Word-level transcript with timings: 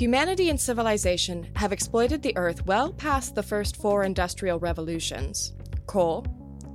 Humanity 0.00 0.48
and 0.48 0.58
civilization 0.58 1.46
have 1.56 1.72
exploited 1.72 2.22
the 2.22 2.34
Earth 2.34 2.64
well 2.64 2.90
past 2.90 3.34
the 3.34 3.42
first 3.42 3.76
four 3.76 4.02
industrial 4.02 4.58
revolutions 4.58 5.52
coal, 5.86 6.24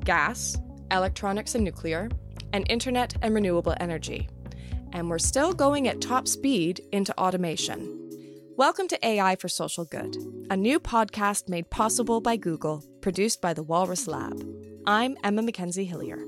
gas, 0.03 0.55
electronics 0.91 1.55
and 1.55 1.63
nuclear, 1.63 2.07
and 2.53 2.69
internet 2.69 3.15
and 3.23 3.33
renewable 3.33 3.73
energy. 3.79 4.29
And 4.93 5.09
we're 5.09 5.17
still 5.17 5.53
going 5.53 5.87
at 5.87 6.01
top 6.01 6.27
speed 6.27 6.81
into 6.91 7.17
automation. 7.17 7.99
Welcome 8.57 8.87
to 8.89 9.07
AI 9.07 9.37
for 9.37 9.49
Social 9.49 9.85
Good, 9.85 10.15
a 10.51 10.55
new 10.55 10.79
podcast 10.79 11.49
made 11.49 11.71
possible 11.71 12.21
by 12.21 12.35
Google, 12.35 12.83
produced 13.01 13.41
by 13.41 13.55
the 13.55 13.63
Walrus 13.63 14.07
Lab. 14.07 14.39
I'm 14.85 15.17
Emma 15.23 15.41
Mackenzie 15.41 15.85
Hillier. 15.85 16.19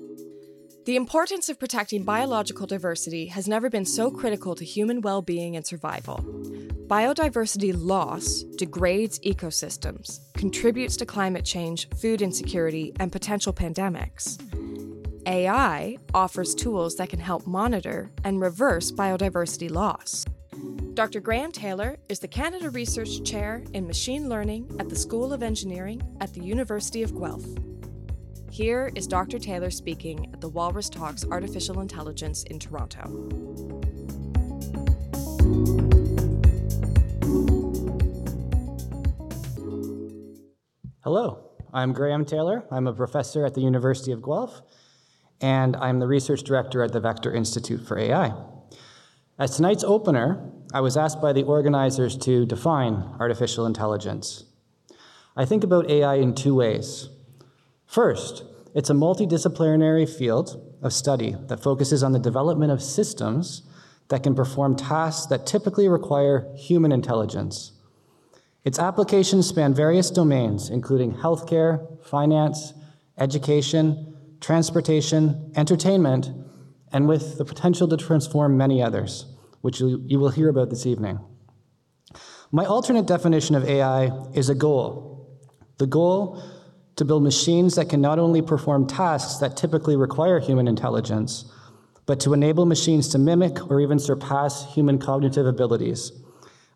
The 0.87 0.95
importance 0.95 1.47
of 1.47 1.59
protecting 1.59 2.05
biological 2.05 2.65
diversity 2.65 3.27
has 3.27 3.47
never 3.47 3.69
been 3.69 3.85
so 3.85 4.09
critical 4.09 4.55
to 4.55 4.65
human 4.65 5.01
well 5.01 5.21
being 5.21 5.55
and 5.55 5.63
survival. 5.63 6.25
Biodiversity 6.87 7.73
loss 7.75 8.43
degrades 8.43 9.19
ecosystems, 9.19 10.21
contributes 10.35 10.95
to 10.95 11.05
climate 11.05 11.43
change, 11.43 11.89
food 11.97 12.21
insecurity, 12.21 12.93
and 13.01 13.11
potential 13.11 13.51
pandemics. 13.51 14.41
AI 15.27 15.97
offers 16.13 16.55
tools 16.55 16.95
that 16.95 17.09
can 17.09 17.19
help 17.19 17.45
monitor 17.45 18.09
and 18.23 18.39
reverse 18.39 18.89
biodiversity 18.89 19.69
loss. 19.69 20.23
Dr. 20.93 21.19
Graham 21.19 21.51
Taylor 21.51 21.97
is 22.07 22.19
the 22.19 22.27
Canada 22.29 22.69
Research 22.69 23.21
Chair 23.25 23.61
in 23.73 23.85
Machine 23.85 24.29
Learning 24.29 24.73
at 24.79 24.87
the 24.87 24.95
School 24.95 25.33
of 25.33 25.43
Engineering 25.43 26.01
at 26.21 26.33
the 26.33 26.41
University 26.41 27.03
of 27.03 27.13
Guelph. 27.13 27.45
Here 28.49 28.93
is 28.95 29.07
Dr. 29.07 29.39
Taylor 29.39 29.71
speaking 29.71 30.29
at 30.31 30.39
the 30.39 30.47
Walrus 30.47 30.89
Talks 30.89 31.25
Artificial 31.25 31.81
Intelligence 31.81 32.43
in 32.43 32.59
Toronto. 32.59 33.57
Hello, 41.07 41.51
I'm 41.73 41.93
Graham 41.93 42.25
Taylor. 42.25 42.65
I'm 42.69 42.85
a 42.85 42.91
professor 42.91 43.45
at 43.45 43.53
the 43.53 43.61
University 43.61 44.11
of 44.11 44.21
Guelph, 44.21 44.61
and 45.39 45.73
I'm 45.77 45.99
the 45.99 46.05
research 46.05 46.43
director 46.43 46.83
at 46.83 46.91
the 46.91 46.99
Vector 46.99 47.33
Institute 47.33 47.87
for 47.87 47.97
AI. 47.97 48.33
As 49.39 49.55
tonight's 49.55 49.85
opener, 49.85 50.51
I 50.73 50.81
was 50.81 50.97
asked 50.97 51.21
by 51.21 51.31
the 51.31 51.43
organizers 51.43 52.17
to 52.17 52.45
define 52.45 53.15
artificial 53.21 53.65
intelligence. 53.65 54.43
I 55.33 55.45
think 55.45 55.63
about 55.63 55.89
AI 55.89 56.15
in 56.15 56.35
two 56.35 56.55
ways. 56.55 57.07
First, 57.85 58.43
it's 58.75 58.89
a 58.89 58.93
multidisciplinary 58.93 60.09
field 60.09 60.77
of 60.81 60.91
study 60.91 61.37
that 61.47 61.63
focuses 61.63 62.03
on 62.03 62.11
the 62.11 62.19
development 62.19 62.73
of 62.73 62.83
systems 62.83 63.63
that 64.09 64.23
can 64.23 64.35
perform 64.35 64.75
tasks 64.75 65.27
that 65.27 65.45
typically 65.45 65.87
require 65.87 66.53
human 66.53 66.91
intelligence. 66.91 67.76
Its 68.67 68.79
applications 68.79 69.47
span 69.47 69.73
various 69.73 70.11
domains, 70.11 70.69
including 70.69 71.13
healthcare, 71.13 72.03
finance, 72.03 72.73
education, 73.17 74.13
transportation, 74.41 75.53
entertainment, 75.55 76.29
and 76.91 77.07
with 77.07 77.37
the 77.37 77.45
potential 77.45 77.87
to 77.87 77.95
transform 77.95 78.57
many 78.57 78.83
others, 78.83 79.25
which 79.61 79.79
you 79.79 80.19
will 80.19 80.31
hear 80.31 80.49
about 80.49 80.69
this 80.69 80.85
evening. 80.85 81.17
My 82.51 82.65
alternate 82.65 83.05
definition 83.05 83.55
of 83.55 83.63
AI 83.63 84.11
is 84.33 84.49
a 84.49 84.55
goal. 84.55 85.39
The 85.77 85.87
goal 85.87 86.43
to 86.97 87.05
build 87.05 87.23
machines 87.23 87.75
that 87.75 87.87
can 87.87 88.01
not 88.01 88.19
only 88.19 88.41
perform 88.41 88.85
tasks 88.85 89.37
that 89.37 89.55
typically 89.55 89.95
require 89.95 90.41
human 90.41 90.67
intelligence, 90.67 91.49
but 92.05 92.19
to 92.19 92.33
enable 92.33 92.65
machines 92.65 93.07
to 93.09 93.17
mimic 93.17 93.71
or 93.71 93.79
even 93.79 93.97
surpass 93.97 94.73
human 94.73 94.99
cognitive 94.99 95.47
abilities 95.47 96.11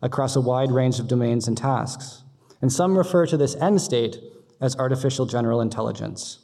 across 0.02 0.36
a 0.36 0.40
wide 0.40 0.70
range 0.70 0.98
of 0.98 1.08
domains 1.08 1.48
and 1.48 1.56
tasks. 1.56 2.24
And 2.60 2.72
some 2.72 2.98
refer 2.98 3.26
to 3.26 3.36
this 3.36 3.54
end 3.56 3.80
state 3.80 4.18
as 4.60 4.76
artificial 4.76 5.26
general 5.26 5.60
intelligence. 5.60 6.40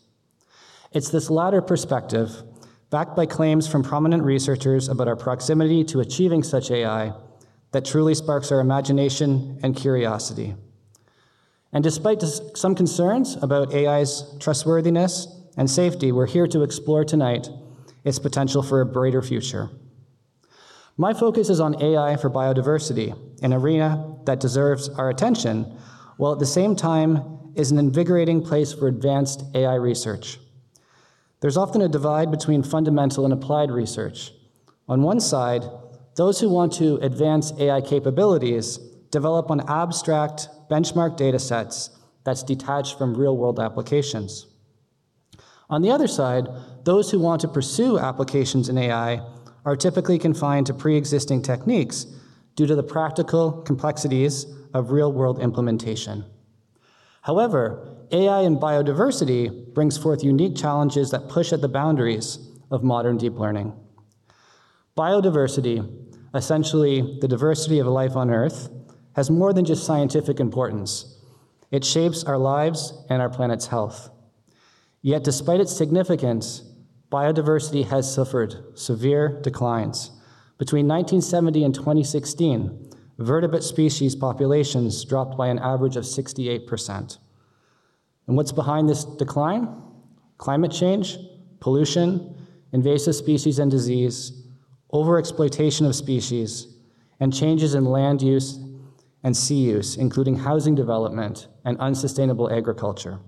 It's 0.92 1.10
this 1.10 1.28
latter 1.28 1.60
perspective, 1.60 2.42
backed 2.90 3.14
by 3.14 3.26
claims 3.26 3.68
from 3.68 3.82
prominent 3.82 4.22
researchers 4.22 4.88
about 4.88 5.08
our 5.08 5.16
proximity 5.16 5.84
to 5.84 6.00
achieving 6.00 6.42
such 6.42 6.70
AI, 6.70 7.12
that 7.72 7.84
truly 7.84 8.14
sparks 8.14 8.50
our 8.50 8.60
imagination 8.60 9.60
and 9.62 9.76
curiosity. 9.76 10.54
And 11.72 11.84
despite 11.84 12.22
some 12.54 12.74
concerns 12.74 13.36
about 13.42 13.74
AI's 13.74 14.24
trustworthiness 14.40 15.28
and 15.56 15.70
safety, 15.70 16.12
we're 16.12 16.26
here 16.26 16.46
to 16.46 16.62
explore 16.62 17.04
tonight 17.04 17.48
its 18.04 18.18
potential 18.18 18.62
for 18.62 18.80
a 18.80 18.86
brighter 18.86 19.20
future. 19.20 19.68
My 21.00 21.14
focus 21.14 21.48
is 21.48 21.60
on 21.60 21.80
AI 21.80 22.16
for 22.16 22.28
biodiversity, 22.28 23.16
an 23.40 23.52
arena 23.52 24.16
that 24.24 24.40
deserves 24.40 24.88
our 24.88 25.10
attention, 25.10 25.62
while 26.16 26.32
at 26.32 26.40
the 26.40 26.44
same 26.46 26.74
time 26.74 27.52
is 27.54 27.70
an 27.70 27.78
invigorating 27.78 28.42
place 28.42 28.72
for 28.72 28.88
advanced 28.88 29.44
AI 29.54 29.76
research. 29.76 30.40
There's 31.38 31.56
often 31.56 31.82
a 31.82 31.88
divide 31.88 32.32
between 32.32 32.64
fundamental 32.64 33.22
and 33.24 33.32
applied 33.32 33.70
research. 33.70 34.32
On 34.88 35.02
one 35.02 35.20
side, 35.20 35.62
those 36.16 36.40
who 36.40 36.48
want 36.48 36.72
to 36.74 36.96
advance 36.96 37.52
AI 37.60 37.80
capabilities 37.80 38.78
develop 39.12 39.52
on 39.52 39.60
abstract 39.70 40.48
benchmark 40.68 41.16
data 41.16 41.38
sets 41.38 41.90
that's 42.24 42.42
detached 42.42 42.98
from 42.98 43.16
real 43.16 43.36
world 43.36 43.60
applications. 43.60 44.48
On 45.70 45.80
the 45.80 45.92
other 45.92 46.08
side, 46.08 46.48
those 46.82 47.12
who 47.12 47.20
want 47.20 47.40
to 47.42 47.48
pursue 47.48 48.00
applications 48.00 48.68
in 48.68 48.76
AI 48.76 49.20
are 49.68 49.76
typically 49.76 50.18
confined 50.18 50.64
to 50.66 50.72
pre 50.72 50.96
existing 50.96 51.42
techniques 51.42 52.06
due 52.56 52.66
to 52.66 52.74
the 52.74 52.82
practical 52.82 53.52
complexities 53.52 54.46
of 54.72 54.92
real 54.92 55.12
world 55.12 55.38
implementation. 55.40 56.24
However, 57.20 57.94
AI 58.10 58.40
and 58.40 58.56
biodiversity 58.56 59.74
brings 59.74 59.98
forth 59.98 60.24
unique 60.24 60.56
challenges 60.56 61.10
that 61.10 61.28
push 61.28 61.52
at 61.52 61.60
the 61.60 61.68
boundaries 61.68 62.38
of 62.70 62.82
modern 62.82 63.18
deep 63.18 63.34
learning. 63.34 63.74
Biodiversity, 64.96 65.86
essentially 66.34 67.18
the 67.20 67.28
diversity 67.28 67.78
of 67.78 67.86
life 67.86 68.16
on 68.16 68.30
Earth, 68.30 68.70
has 69.16 69.30
more 69.30 69.52
than 69.52 69.66
just 69.66 69.84
scientific 69.84 70.40
importance. 70.40 71.18
It 71.70 71.84
shapes 71.84 72.24
our 72.24 72.38
lives 72.38 72.94
and 73.10 73.20
our 73.20 73.28
planet's 73.28 73.66
health. 73.66 74.08
Yet, 75.02 75.24
despite 75.24 75.60
its 75.60 75.76
significance, 75.76 76.62
biodiversity 77.10 77.86
has 77.88 78.12
suffered 78.12 78.78
severe 78.78 79.40
declines. 79.42 80.10
Between 80.58 80.86
1970 80.86 81.64
and 81.64 81.74
2016, 81.74 82.90
vertebrate 83.18 83.62
species 83.62 84.14
populations 84.14 85.04
dropped 85.04 85.36
by 85.36 85.48
an 85.48 85.58
average 85.58 85.96
of 85.96 86.04
68%. 86.04 87.18
And 88.26 88.36
what's 88.36 88.52
behind 88.52 88.88
this 88.88 89.04
decline? 89.04 89.82
Climate 90.36 90.72
change, 90.72 91.16
pollution, 91.60 92.36
invasive 92.72 93.14
species 93.14 93.58
and 93.58 93.70
disease, 93.70 94.46
overexploitation 94.92 95.86
of 95.86 95.94
species, 95.94 96.76
and 97.20 97.34
changes 97.34 97.74
in 97.74 97.84
land 97.84 98.22
use 98.22 98.58
and 99.24 99.36
sea 99.36 99.56
use, 99.56 99.96
including 99.96 100.36
housing 100.36 100.74
development 100.74 101.48
and 101.64 101.78
unsustainable 101.78 102.52
agriculture. 102.52 103.18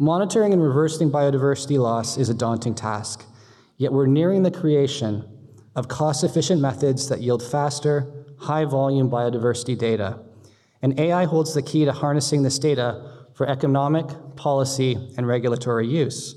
Monitoring 0.00 0.52
and 0.52 0.62
reversing 0.62 1.10
biodiversity 1.10 1.76
loss 1.76 2.18
is 2.18 2.28
a 2.28 2.34
daunting 2.34 2.72
task, 2.72 3.24
yet 3.78 3.92
we're 3.92 4.06
nearing 4.06 4.44
the 4.44 4.50
creation 4.50 5.24
of 5.74 5.88
cost 5.88 6.22
efficient 6.22 6.60
methods 6.60 7.08
that 7.08 7.20
yield 7.20 7.42
faster, 7.42 8.24
high 8.38 8.64
volume 8.64 9.10
biodiversity 9.10 9.76
data. 9.76 10.20
And 10.82 11.00
AI 11.00 11.24
holds 11.24 11.52
the 11.52 11.62
key 11.62 11.84
to 11.84 11.90
harnessing 11.90 12.44
this 12.44 12.60
data 12.60 13.26
for 13.34 13.48
economic, 13.48 14.06
policy, 14.36 15.12
and 15.16 15.26
regulatory 15.26 15.88
use. 15.88 16.36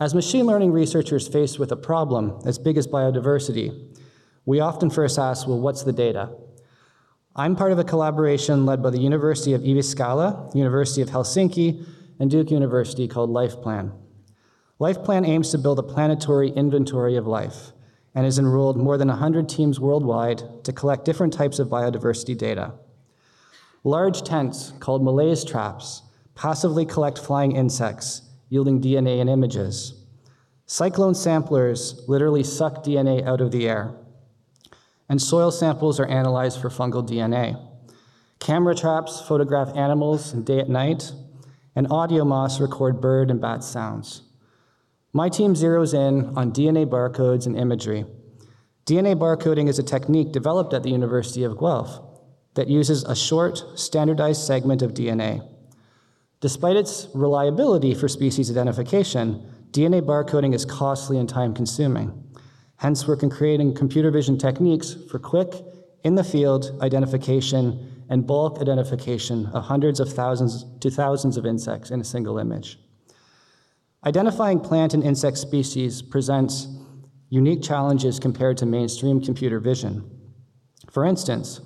As 0.00 0.12
machine 0.12 0.44
learning 0.44 0.72
researchers 0.72 1.28
face 1.28 1.56
with 1.56 1.70
a 1.70 1.76
problem 1.76 2.40
as 2.44 2.58
big 2.58 2.76
as 2.76 2.88
biodiversity, 2.88 3.96
we 4.44 4.58
often 4.58 4.90
first 4.90 5.20
ask, 5.20 5.46
well, 5.46 5.60
what's 5.60 5.84
the 5.84 5.92
data? 5.92 6.30
I'm 7.36 7.54
part 7.54 7.70
of 7.70 7.78
a 7.78 7.84
collaboration 7.84 8.66
led 8.66 8.82
by 8.82 8.90
the 8.90 9.00
University 9.00 9.52
of 9.52 9.60
Jyväskylä, 9.60 10.52
University 10.56 11.00
of 11.00 11.10
Helsinki, 11.10 11.86
and 12.20 12.30
Duke 12.30 12.52
University 12.52 13.08
called 13.08 13.30
LifePlan. 13.30 13.92
LifePlan 14.78 15.26
aims 15.26 15.50
to 15.50 15.58
build 15.58 15.80
a 15.80 15.82
planetary 15.82 16.50
inventory 16.50 17.16
of 17.16 17.26
life 17.26 17.72
and 18.14 18.24
has 18.24 18.38
enrolled 18.38 18.76
more 18.76 18.96
than 18.96 19.08
100 19.08 19.48
teams 19.48 19.80
worldwide 19.80 20.42
to 20.62 20.72
collect 20.72 21.04
different 21.04 21.32
types 21.32 21.58
of 21.58 21.66
biodiversity 21.68 22.38
data. 22.38 22.74
Large 23.82 24.22
tents, 24.22 24.72
called 24.78 25.02
malaise 25.02 25.44
traps, 25.44 26.02
passively 26.36 26.86
collect 26.86 27.18
flying 27.18 27.56
insects, 27.56 28.22
yielding 28.48 28.80
DNA 28.80 29.20
and 29.20 29.28
images. 29.28 30.04
Cyclone 30.66 31.16
samplers 31.16 32.04
literally 32.06 32.44
suck 32.44 32.84
DNA 32.84 33.26
out 33.26 33.40
of 33.40 33.50
the 33.50 33.68
air 33.68 33.96
and 35.10 35.20
soil 35.20 35.50
samples 35.50 35.98
are 35.98 36.06
analyzed 36.06 36.60
for 36.60 36.70
fungal 36.70 37.06
DNA. 37.06 37.60
Camera 38.38 38.76
traps 38.76 39.20
photograph 39.20 39.76
animals 39.76 40.32
day 40.32 40.60
and 40.60 40.70
night, 40.70 41.12
and 41.74 41.88
AudioMoths 41.88 42.60
record 42.60 43.00
bird 43.00 43.30
and 43.30 43.40
bat 43.40 43.62
sounds. 43.62 44.22
My 45.12 45.28
team 45.28 45.54
zeroes 45.54 45.94
in 45.94 46.36
on 46.36 46.52
DNA 46.52 46.86
barcodes 46.86 47.46
and 47.46 47.56
imagery. 47.56 48.04
DNA 48.86 49.16
barcoding 49.16 49.68
is 49.68 49.78
a 49.78 49.82
technique 49.82 50.32
developed 50.32 50.72
at 50.72 50.82
the 50.82 50.90
University 50.90 51.42
of 51.42 51.58
Guelph 51.58 52.00
that 52.54 52.68
uses 52.68 53.04
a 53.04 53.14
short, 53.14 53.62
standardized 53.78 54.42
segment 54.42 54.82
of 54.82 54.94
DNA. 54.94 55.46
Despite 56.40 56.76
its 56.76 57.08
reliability 57.14 57.94
for 57.94 58.08
species 58.08 58.50
identification, 58.50 59.46
DNA 59.70 60.00
barcoding 60.00 60.54
is 60.54 60.64
costly 60.64 61.18
and 61.18 61.28
time 61.28 61.54
consuming. 61.54 62.24
Hence, 62.76 63.06
we're 63.06 63.16
creating 63.16 63.74
computer 63.74 64.10
vision 64.10 64.38
techniques 64.38 64.96
for 65.10 65.18
quick, 65.18 65.54
in 66.02 66.14
the 66.14 66.24
field 66.24 66.78
identification 66.80 67.89
and 68.10 68.26
bulk 68.26 68.60
identification 68.60 69.46
of 69.46 69.64
hundreds 69.64 70.00
of 70.00 70.12
thousands 70.12 70.66
to 70.80 70.90
thousands 70.90 71.36
of 71.36 71.46
insects 71.46 71.90
in 71.90 72.00
a 72.00 72.04
single 72.04 72.38
image. 72.38 72.78
Identifying 74.04 74.60
plant 74.60 74.92
and 74.92 75.04
insect 75.04 75.38
species 75.38 76.02
presents 76.02 76.66
unique 77.28 77.62
challenges 77.62 78.18
compared 78.18 78.56
to 78.58 78.66
mainstream 78.66 79.22
computer 79.22 79.60
vision. 79.60 80.10
For 80.90 81.04
instance, 81.04 81.60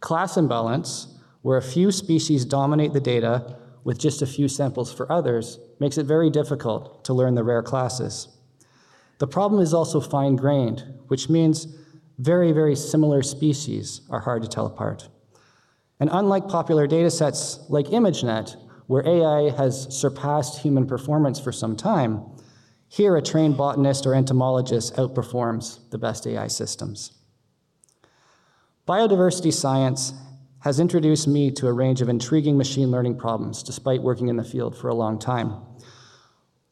class 0.00 0.38
imbalance, 0.38 1.18
where 1.42 1.58
a 1.58 1.62
few 1.62 1.92
species 1.92 2.46
dominate 2.46 2.94
the 2.94 3.00
data 3.00 3.58
with 3.84 3.98
just 3.98 4.22
a 4.22 4.26
few 4.26 4.48
samples 4.48 4.92
for 4.92 5.10
others, 5.12 5.58
makes 5.78 5.98
it 5.98 6.06
very 6.06 6.30
difficult 6.30 7.04
to 7.04 7.12
learn 7.12 7.34
the 7.34 7.44
rare 7.44 7.62
classes. 7.62 8.28
The 9.18 9.26
problem 9.26 9.60
is 9.60 9.74
also 9.74 10.00
fine 10.00 10.36
grained, 10.36 10.84
which 11.08 11.28
means 11.28 11.66
very, 12.18 12.52
very 12.52 12.76
similar 12.76 13.22
species 13.22 14.02
are 14.08 14.20
hard 14.20 14.42
to 14.42 14.48
tell 14.48 14.66
apart. 14.66 15.08
And 16.00 16.08
unlike 16.10 16.48
popular 16.48 16.88
datasets 16.88 17.68
like 17.68 17.86
ImageNet, 17.86 18.56
where 18.86 19.06
AI 19.06 19.50
has 19.50 19.94
surpassed 19.94 20.62
human 20.62 20.86
performance 20.86 21.38
for 21.38 21.52
some 21.52 21.76
time, 21.76 22.24
here 22.88 23.16
a 23.16 23.22
trained 23.22 23.56
botanist 23.56 24.06
or 24.06 24.14
entomologist 24.14 24.96
outperforms 24.96 25.88
the 25.90 25.98
best 25.98 26.26
AI 26.26 26.48
systems. 26.48 27.12
Biodiversity 28.88 29.52
science 29.52 30.12
has 30.60 30.80
introduced 30.80 31.28
me 31.28 31.50
to 31.52 31.68
a 31.68 31.72
range 31.72 32.00
of 32.00 32.08
intriguing 32.08 32.58
machine 32.58 32.90
learning 32.90 33.16
problems 33.16 33.62
despite 33.62 34.02
working 34.02 34.28
in 34.28 34.36
the 34.36 34.42
field 34.42 34.76
for 34.76 34.88
a 34.88 34.94
long 34.94 35.18
time. 35.18 35.54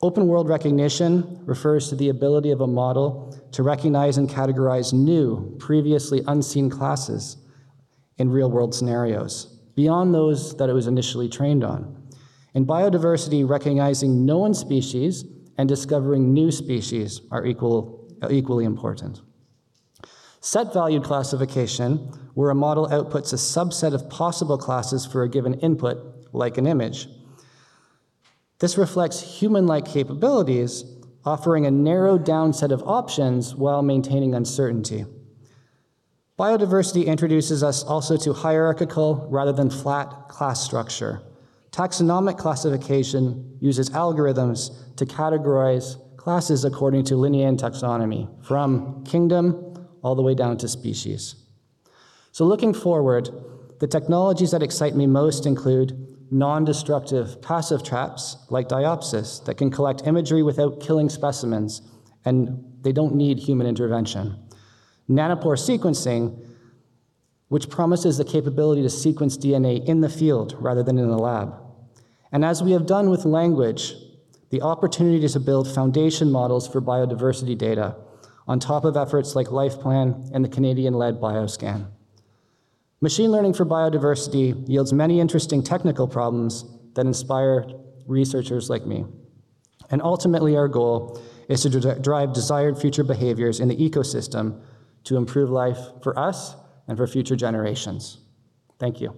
Open 0.01 0.27
world 0.27 0.49
recognition 0.49 1.41
refers 1.45 1.89
to 1.89 1.95
the 1.95 2.09
ability 2.09 2.51
of 2.51 2.61
a 2.61 2.67
model 2.67 3.39
to 3.53 3.63
recognize 3.63 4.17
and 4.17 4.29
categorize 4.29 4.93
new, 4.93 5.57
previously 5.59 6.23
unseen 6.27 6.71
classes 6.71 7.37
in 8.19 8.31
real 8.31 8.51
world 8.51 8.75
scenarios, 8.75 9.59
beyond 9.75 10.15
those 10.15 10.57
that 10.57 10.69
it 10.69 10.75
was 10.75 10.87
initially 10.87 11.29
trained 11.29 11.65
on. 11.65 11.95
In 12.55 12.67
biodiversity, 12.67 13.49
recognizing 13.49 14.27
known 14.27 14.53
species 14.55 15.25
and 15.57 15.69
discovering 15.69 16.33
new 16.33 16.51
species 16.51 17.21
are 17.31 17.47
equal, 17.47 18.09
equally 18.31 18.65
important. 18.65 19.21
Set 20.41 20.73
valued 20.73 21.05
classification, 21.05 21.97
where 22.35 22.51
a 22.51 22.55
model 22.55 22.87
outputs 22.89 23.33
a 23.33 23.37
subset 23.37 23.93
of 23.93 24.09
possible 24.09 24.57
classes 24.57 25.05
for 25.05 25.23
a 25.23 25.29
given 25.29 25.55
input, 25.55 25.99
like 26.33 26.59
an 26.59 26.67
image. 26.67 27.09
This 28.61 28.79
reflects 28.79 29.41
human 29.41 29.67
like 29.67 29.85
capabilities, 29.85 30.85
offering 31.25 31.67
a 31.67 31.71
narrowed 31.71 32.25
down 32.25 32.53
set 32.53 32.73
of 32.73 32.83
options 32.85 33.55
while 33.55 33.83
maintaining 33.83 34.35
uncertainty. 34.35 35.05
Biodiversity 36.39 37.05
introduces 37.07 37.65
us 37.65 37.83
also 37.83 38.17
to 38.19 38.33
hierarchical 38.33 39.27
rather 39.29 39.53
than 39.53 39.71
flat 39.71 40.29
class 40.29 40.63
structure. 40.65 41.21
Taxonomic 41.73 42.39
classification 42.39 43.57
uses 43.61 43.91
algorithms 43.91 44.95
to 44.97 45.05
categorize 45.05 45.97
classes 46.17 46.65
according 46.65 47.03
to 47.07 47.17
Linnaean 47.17 47.57
taxonomy, 47.57 48.29
from 48.45 49.03
kingdom 49.05 49.89
all 50.03 50.15
the 50.15 50.23
way 50.23 50.37
down 50.37 50.57
to 50.59 50.69
species. 50.69 51.35
So, 52.31 52.45
looking 52.45 52.73
forward, 52.73 53.31
the 53.81 53.89
technologies 53.89 54.53
that 54.53 54.63
excite 54.63 54.95
me 54.95 55.09
most 55.09 55.45
include 55.45 56.07
non 56.31 56.65
destructive 56.65 57.43
passive 57.43 57.83
traps 57.83 58.37
like 58.49 58.69
Diopsis 58.69 59.45
that 59.47 59.57
can 59.57 59.73
collect 59.73 60.07
imagery 60.07 60.45
without 60.45 60.81
killing 60.81 61.09
specimens, 61.09 61.83
and 62.25 62.65
they 62.83 62.93
don't 62.93 63.17
need 63.17 63.41
human 63.41 63.67
intervention. 63.67 64.37
Nanopore 65.09 65.57
sequencing, 65.57 66.45
which 67.49 67.71
promises 67.71 68.19
the 68.19 68.25
capability 68.25 68.83
to 68.83 68.91
sequence 68.91 69.37
DNA 69.37 69.85
in 69.87 70.01
the 70.01 70.09
field 70.09 70.55
rather 70.59 70.83
than 70.83 70.99
in 70.99 71.09
the 71.09 71.19
lab. 71.19 71.55
And 72.31 72.45
as 72.45 72.63
we 72.63 72.73
have 72.73 72.87
done 72.87 73.09
with 73.09 73.25
language, 73.25 73.95
the 74.51 74.63
opportunity 74.63 75.27
to 75.27 75.41
build 75.41 75.73
foundation 75.73 76.31
models 76.31 76.69
for 76.69 76.81
biodiversity 76.81 77.57
data 77.57 77.97
on 78.47 78.59
top 78.59 78.85
of 78.85 78.97
efforts 78.97 79.35
like 79.35 79.49
LifePlan 79.49 80.31
and 80.33 80.45
the 80.45 80.49
Canadian 80.49 80.95
led 80.95 81.21
BioScan. 81.21 81.87
Machine 83.01 83.31
learning 83.31 83.55
for 83.55 83.65
biodiversity 83.65 84.69
yields 84.69 84.93
many 84.93 85.21
interesting 85.21 85.63
technical 85.63 86.09
problems 86.09 86.65
that 86.95 87.07
inspire 87.07 87.65
researchers 88.07 88.69
like 88.69 88.87
me. 88.87 89.05
And 89.91 90.03
ultimately, 90.03 90.57
our 90.57 90.69
goal 90.69 91.21
is 91.49 91.63
to 91.63 92.01
drive 92.01 92.33
desired 92.33 92.79
future 92.79 93.05
behaviors 93.05 93.61
in 93.61 93.69
the 93.69 93.77
ecosystem 93.77 94.61
to 95.09 95.17
improve 95.17 95.51
life 95.51 95.79
for 96.03 96.19
us 96.19 96.55
and 96.87 96.97
for 96.97 97.07
future 97.07 97.37
generations. 97.37 98.19
Thank 98.79 99.01
you. 99.01 99.15